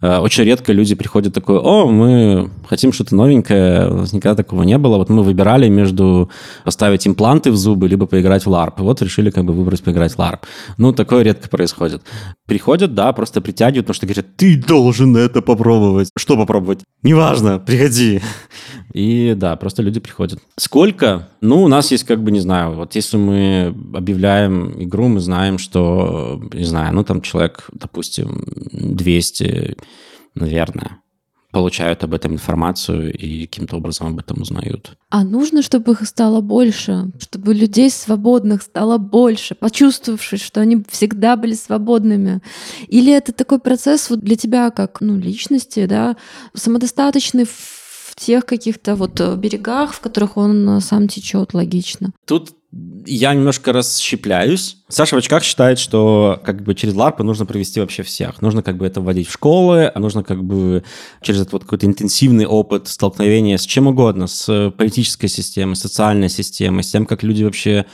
[0.00, 4.62] Э, очень редко люди приходят такой, о, мы хотим что-то новенькое, у нас никогда такого
[4.62, 4.96] не было.
[4.96, 6.30] Вот мы выбирали между
[6.64, 8.80] поставить импланты в зубы, либо поиграть в.
[8.80, 10.46] И вот решили как бы выбрать поиграть в ларп.
[10.78, 12.02] Ну, такое редко происходит.
[12.46, 16.10] Приходят, да, просто притягивают, потому что говорят, ты должен это попробовать.
[16.16, 16.80] Что попробовать?
[17.02, 18.20] Неважно, приходи.
[18.92, 20.40] И да, просто люди приходят.
[20.56, 21.28] Сколько?
[21.40, 25.58] Ну, у нас есть как бы, не знаю, вот если мы объявляем игру, мы знаем,
[25.58, 29.76] что, не знаю, ну там человек, допустим, 200
[30.36, 31.00] наверное,
[31.56, 34.98] получают об этом информацию и каким-то образом об этом узнают.
[35.08, 41.34] А нужно, чтобы их стало больше, чтобы людей свободных стало больше, почувствовавшись, что они всегда
[41.34, 42.42] были свободными?
[42.88, 46.18] Или это такой процесс вот для тебя как ну, личности, да,
[46.52, 52.12] самодостаточный в тех каких-то вот берегах, в которых он сам течет логично?
[52.26, 52.50] Тут
[53.06, 54.78] я немножко расщепляюсь.
[54.88, 58.42] Саша в очках считает, что как бы через ларпы нужно провести вообще всех.
[58.42, 60.84] Нужно как бы это вводить в школы, а нужно как бы
[61.22, 66.82] через этот вот какой-то интенсивный опыт столкновения с чем угодно, с политической системой, социальной системой,
[66.82, 67.86] с тем, как люди вообще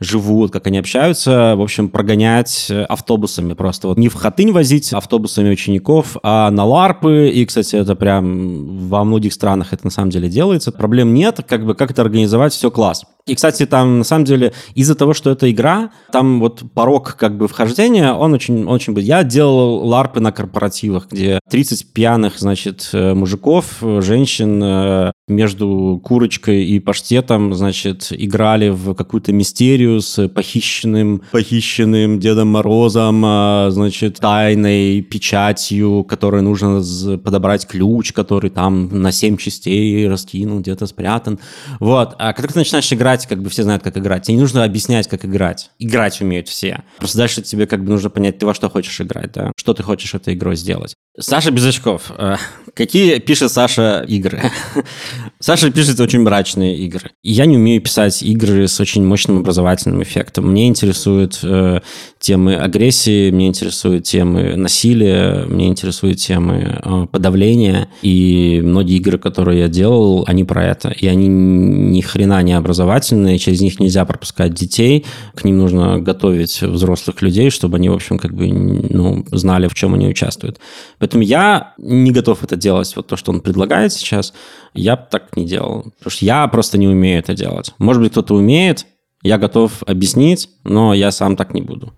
[0.00, 3.86] живут, как они общаются, в общем, прогонять автобусами просто.
[3.86, 7.28] Вот не в Хатынь возить автобусами учеников, а на ларпы.
[7.28, 10.72] И, кстати, это прям во многих странах это на самом деле делается.
[10.72, 13.04] Проблем нет, как бы как это организовать, все класс.
[13.26, 17.36] И, кстати, там, на самом деле, из-за того, что это игра, там вот порог как
[17.36, 18.98] бы вхождения, он очень, очень...
[19.00, 26.64] Я делал ларпы на корпоративах, где 30 пьяных, значит, э, мужиков, женщин э, между курочкой
[26.64, 35.02] и паштетом, значит, играли в какую-то мистерию с похищенным, похищенным Дедом Морозом, э, значит, тайной
[35.02, 36.82] печатью, которой нужно
[37.18, 41.38] подобрать ключ, который там на 7 частей раскинул, где-то спрятан.
[41.78, 42.14] Вот.
[42.18, 44.24] А когда ты начинаешь играть играть, как бы все знают, как играть.
[44.24, 45.70] Тебе не нужно объяснять, как играть.
[45.78, 46.82] Играть умеют все.
[46.98, 49.52] Просто дальше тебе как бы нужно понять, ты во что хочешь играть, да?
[49.56, 50.94] Что ты хочешь этой игрой сделать.
[51.18, 52.12] Саша без очков.
[52.16, 52.36] Э,
[52.74, 54.42] какие пишет Саша игры?
[55.40, 57.10] Саша пишет очень мрачные игры.
[57.22, 60.50] Я не умею писать игры с очень мощным образовательным эффектом.
[60.50, 61.80] Мне интересуют э,
[62.20, 67.88] темы агрессии, мне интересуют темы насилия, мне интересуют темы э, подавления.
[68.02, 70.90] И многие игры, которые я делал, они про это.
[70.90, 76.60] И они ни хрена не образовательные, через них нельзя пропускать детей, к ним нужно готовить
[76.60, 80.60] взрослых людей, чтобы они, в общем, как бы ну, знали, в чем они участвуют.
[80.98, 84.34] Поэтому я не готов это делать, вот то, что он предлагает сейчас,
[84.74, 85.84] я так не делал.
[85.98, 87.72] Потому что я просто не умею это делать.
[87.78, 88.84] Может быть, кто-то умеет,
[89.22, 91.94] я готов объяснить, но я сам так не буду.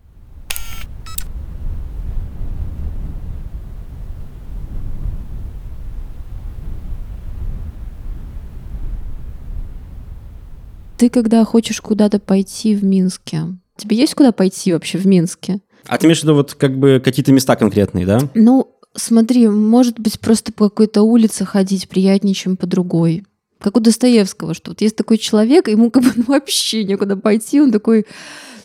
[11.03, 15.59] Ты когда хочешь куда-то пойти в Минске, тебе есть куда пойти вообще в Минске?
[15.89, 18.21] А ты имеешь в виду вот как бы какие-то места конкретные, да?
[18.35, 23.25] Ну, смотри, может быть, просто по какой-то улице ходить приятнее, чем по другой.
[23.59, 27.61] Как у Достоевского, что вот есть такой человек, ему как бы ну, вообще некуда пойти,
[27.61, 28.07] он такой,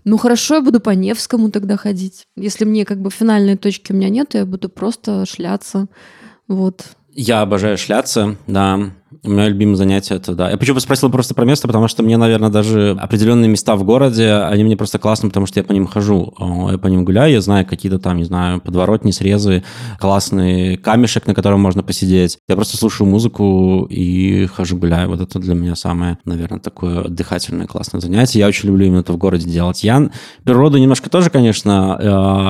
[0.04, 2.28] ну хорошо, я буду по Невскому тогда ходить.
[2.36, 5.88] Если мне как бы финальной точки у меня нет, я буду просто шляться.
[6.48, 6.86] Вот.
[7.16, 8.92] Я обожаю шляться, да.
[9.24, 10.50] Меня любимое занятие это, да.
[10.50, 14.34] Я почему спросил просто про место, потому что мне, наверное, даже определенные места в городе,
[14.34, 16.34] они мне просто классны, потому что я по ним хожу.
[16.72, 19.64] Я по ним гуляю, я знаю какие-то там, не знаю, подворотни, срезы,
[20.00, 22.38] классный камешек, на котором можно посидеть.
[22.48, 25.10] Я просто слушаю музыку и хожу гуляю.
[25.10, 28.40] Вот это для меня самое, наверное, такое дыхательное классное занятие.
[28.40, 29.84] Я очень люблю именно это в городе делать.
[29.84, 30.10] Я
[30.44, 31.98] природу немножко тоже, конечно,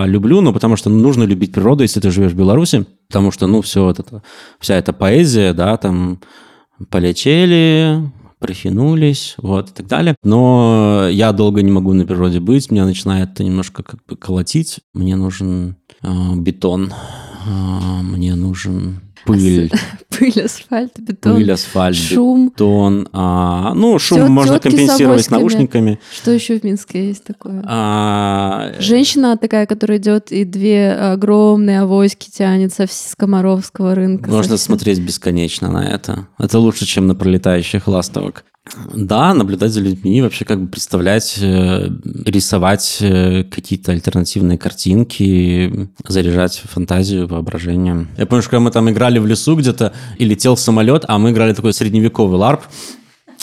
[0.06, 3.48] э, люблю, но потому что нужно любить природу, если ты живешь в Беларуси, потому что,
[3.48, 4.22] ну, все это,
[4.60, 6.20] вся эта поэзия, да, там
[6.90, 10.16] полетели, прихинулись, вот, и так далее.
[10.24, 14.80] Но я долго не могу на природе быть, меня начинает это немножко как бы колотить.
[14.94, 16.94] Мне нужен э, бетон,
[17.46, 19.72] э, мне нужен пыль.
[20.10, 21.36] Пыль, асфальт, бетон.
[21.36, 22.50] Пыль, асфальт, шум.
[22.50, 23.08] бетон.
[23.14, 26.00] А, ну, шум Тет, можно компенсировать с наушниками.
[26.12, 27.62] Что еще в Минске есть такое?
[27.66, 28.72] А...
[28.80, 34.30] Женщина такая, которая идет, и две огромные авоськи тянется с Комаровского рынка.
[34.30, 34.76] Можно совсем.
[34.76, 36.28] смотреть бесконечно на это.
[36.40, 38.44] Это лучше, чем на пролетающих ластовок.
[38.94, 41.90] Да, наблюдать за людьми, вообще как бы представлять, э,
[42.26, 48.08] рисовать э, какие-то альтернативные картинки, заряжать фантазию, воображение.
[48.18, 51.32] Я помню, что когда мы там играли в лесу где-то, и летел самолет, а мы
[51.32, 52.64] играли такой средневековый ларп,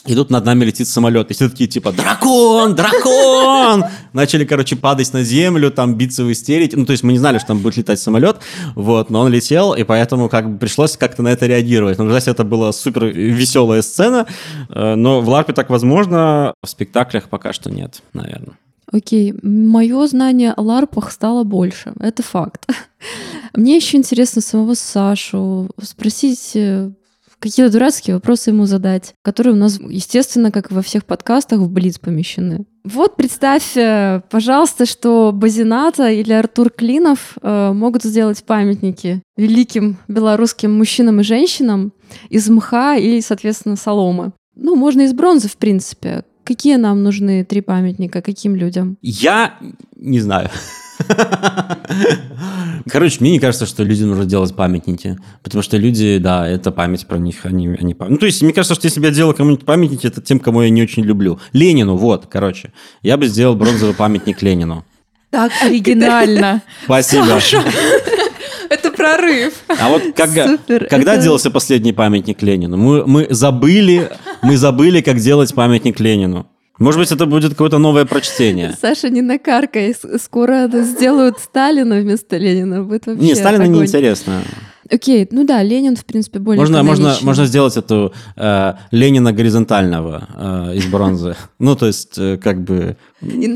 [0.07, 1.31] и тут над нами летит самолет.
[1.31, 3.85] И все такие, типа, дракон, дракон!
[4.13, 6.77] Начали, короче, падать на землю, там биться в истерике.
[6.77, 8.37] Ну, то есть мы не знали, что там будет летать самолет,
[8.75, 11.99] вот, но он летел, и поэтому как бы пришлось как-то на это реагировать.
[11.99, 14.27] Ну, кстати, это была супер веселая сцена,
[14.69, 18.59] э, но в ларпе так возможно, в спектаклях пока что нет, наверное.
[18.93, 22.67] Окей, мое знание о ларпах стало больше, это факт.
[23.57, 26.91] Мне еще интересно самого Сашу спросить э,
[27.39, 31.71] какие-то дурацкие вопросы ему задать, которые у нас, естественно, как и во всех подкастах, в
[31.71, 32.65] Блиц помещены.
[32.85, 40.73] Вот представь, э, пожалуйста, что Базината или Артур Клинов э, могут сделать памятники великим белорусским
[40.73, 41.93] мужчинам и женщинам
[42.31, 44.33] из мха и, соответственно, соломы.
[44.57, 46.25] Ну, можно из бронзы, в принципе.
[46.45, 48.23] Какие нам нужны три памятника?
[48.23, 48.97] Каким людям?
[49.03, 49.59] Я
[49.97, 50.51] не знаю.
[52.91, 57.07] Короче, мне не кажется, что людям нужно делать памятники, потому что люди, да, это память
[57.07, 59.65] про них, они, они Ну, то есть, мне кажется, что если бы я делал кому-нибудь
[59.65, 61.41] памятники, это тем, кому я не очень люблю.
[61.53, 62.73] Ленину, вот, короче.
[63.03, 64.85] Я бы сделал бронзовый памятник Ленину.
[65.31, 66.63] Так оригинально.
[66.85, 67.41] Спасибо.
[68.71, 69.55] Это прорыв.
[69.69, 71.23] А вот когда, Супер, когда это...
[71.23, 72.77] делался последний памятник Ленину?
[72.77, 74.11] Мы, мы забыли,
[74.43, 76.47] мы забыли, как делать памятник Ленину.
[76.79, 78.77] Может быть, это будет какое-то новое прочтение.
[78.81, 79.95] Саша, не накаркай.
[80.21, 82.83] Скоро сделают Сталина вместо Ленина.
[82.83, 83.77] Будет вообще Не, Сталина огонь.
[83.77, 84.43] неинтересно.
[84.91, 90.29] Окей, ну да, Ленин, в принципе, более Можно, можно, можно сделать эту э, Ленина горизонтального
[90.73, 91.37] э, из бронзы.
[91.59, 92.97] Ну, то есть, э, как бы,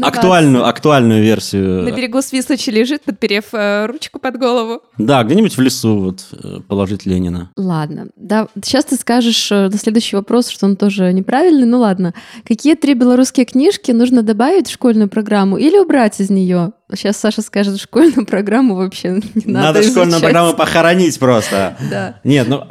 [0.02, 1.82] актуальную, актуальную версию.
[1.82, 4.82] На берегу Свислочи лежит, подперев э, ручку под голову.
[4.96, 7.50] Да, где-нибудь в лесу вот э, положить Ленина.
[7.56, 12.14] Ладно, да, сейчас ты скажешь э, на следующий вопрос, что он тоже неправильный, ну ладно.
[12.46, 16.72] Какие три белорусские книжки нужно добавить в школьную программу или убрать из нее?
[16.94, 19.92] Сейчас Саша скажет, школьную программу вообще не надо Надо изучать.
[19.92, 21.76] школьную программу похоронить просто.
[21.90, 22.20] Да.
[22.24, 22.64] Нет, ну,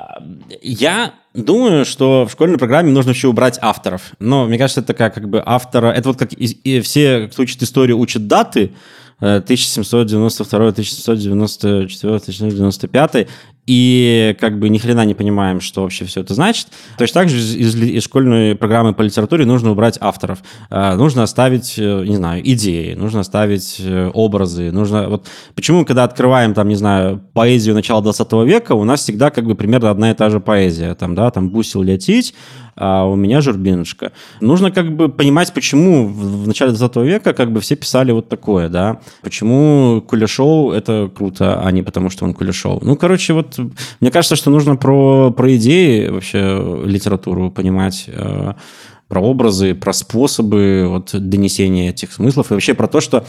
[0.62, 4.12] я думаю, что в школьной программе нужно еще убрать авторов.
[4.20, 5.92] Но мне кажется, это такая как бы автора...
[5.92, 8.72] Это вот как и, и все, кто учит историю, учат даты,
[9.20, 13.28] 1792, 1794, 1795,
[13.68, 16.68] и как бы ни хрена не понимаем, что вообще все это значит.
[16.97, 20.39] Точно так же из, из, школьной программы по литературе нужно убрать авторов.
[20.70, 24.72] Э, нужно оставить, э, не знаю, идеи, нужно оставить э, образы.
[24.72, 25.09] Нужно...
[25.09, 29.45] Вот почему, когда открываем, там, не знаю, поэзию начала 20 века, у нас всегда как
[29.45, 30.95] бы примерно одна и та же поэзия.
[30.95, 32.34] Там, да, там «Бусил летить»,
[32.78, 34.11] а у меня Журбинушка.
[34.39, 38.70] Нужно как бы понимать, почему в начале 20 века как бы все писали вот такое,
[38.70, 38.99] да.
[39.24, 42.84] Почему Кулешов– это круто, а не потому, что он Кулешов.
[42.84, 43.57] Ну, короче, вот
[43.99, 48.53] мне кажется, что нужно про, про идеи вообще литературу понимать, э,
[49.08, 53.26] про образы, про способы вот, донесения этих смыслов и вообще про то, что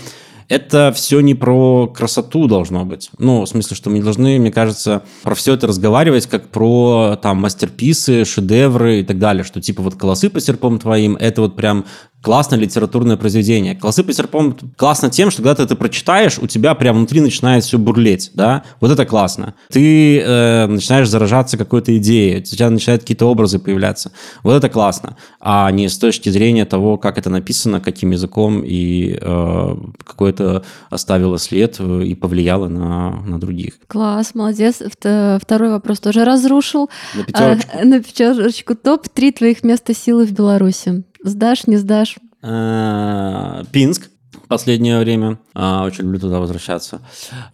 [0.49, 3.11] это все не про красоту должно быть.
[3.19, 7.19] Ну, в смысле, что мы не должны, мне кажется, про все это разговаривать как про
[7.21, 11.55] там мастерписы, шедевры и так далее, что типа вот «Колосы по серпом твоим»— это вот
[11.55, 11.85] прям
[12.23, 13.75] классное литературное произведение.
[13.75, 17.65] «Колосы по серпом» классно тем, что когда ты это прочитаешь, у тебя прям внутри начинает
[17.65, 18.65] все бурлеть, да?
[18.81, 19.55] Вот это классно.
[19.71, 24.13] Ты э, начинаешь заражаться какой-то идеей, у тебя начинают какие-то образы появляться.
[24.43, 25.17] Вот это классно.
[25.41, 30.65] А не с точки зрения того, как это написано, каким языком и э, какой это
[30.91, 33.75] оставило след э, и повлияло на, на других.
[33.87, 34.81] Класс, молодец.
[34.81, 36.91] Вт- Второй вопрос тоже разрушил.
[37.15, 37.71] На пятерочку.
[37.81, 38.75] А, на пятерочку.
[38.75, 41.05] Топ-3 твоих места силы в Беларуси.
[41.23, 42.17] Сдашь, не сдашь?
[42.43, 45.39] Э, Пинск в последнее время.
[45.55, 47.01] А, Очень люблю туда возвращаться.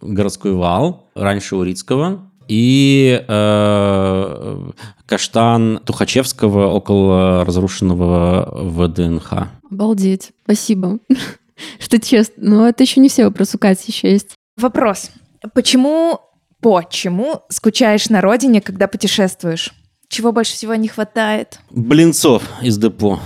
[0.01, 1.09] Городской вал.
[1.15, 2.31] Раньше Урицкого.
[2.47, 4.69] И э,
[5.07, 9.33] каштан Тухачевского около разрушенного ВДНХ.
[9.71, 10.31] Обалдеть.
[10.43, 10.99] Спасибо.
[11.79, 12.35] Что честно.
[12.37, 13.57] Но это еще не все вопросы.
[13.57, 14.35] У Кати еще есть.
[14.57, 15.09] Вопрос.
[15.53, 16.19] Почему,
[16.61, 19.73] почему скучаешь на родине, когда путешествуешь?
[20.07, 21.59] Чего больше всего не хватает?
[21.71, 23.19] Блинцов из депо.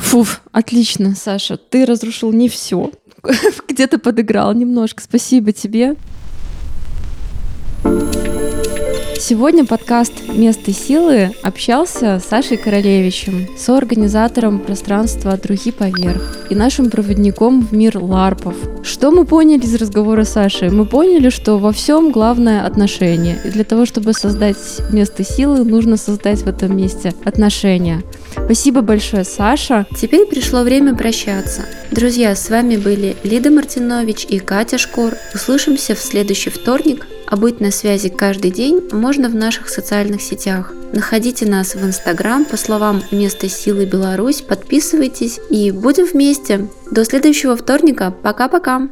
[0.00, 1.56] Фуф, отлично, Саша.
[1.56, 2.90] Ты разрушил не все.
[3.68, 5.02] Где-то подыграл немножко.
[5.02, 5.96] Спасибо тебе.
[9.20, 16.88] Сегодня подкаст «Место силы» общался с Сашей Королевичем, соорганизатором пространства от руки поверх и нашим
[16.88, 18.54] проводником в мир ларпов.
[18.84, 20.70] Что мы поняли из разговора с Сашей?
[20.70, 23.38] Мы поняли, что во всем главное отношение.
[23.44, 24.56] И для того, чтобы создать
[24.92, 28.02] место силы, нужно создать в этом месте отношения.
[28.44, 29.86] Спасибо большое, Саша.
[29.96, 31.66] Теперь пришло время прощаться.
[31.90, 35.14] Друзья, с вами были Лида Мартинович и Катя Шкор.
[35.34, 40.72] Услышимся в следующий вторник, а быть на связи каждый день можно в наших социальных сетях.
[40.92, 46.68] Находите нас в Инстаграм по словам «Место силы Беларусь», подписывайтесь и будем вместе.
[46.90, 48.14] До следующего вторника.
[48.22, 48.88] Пока-пока!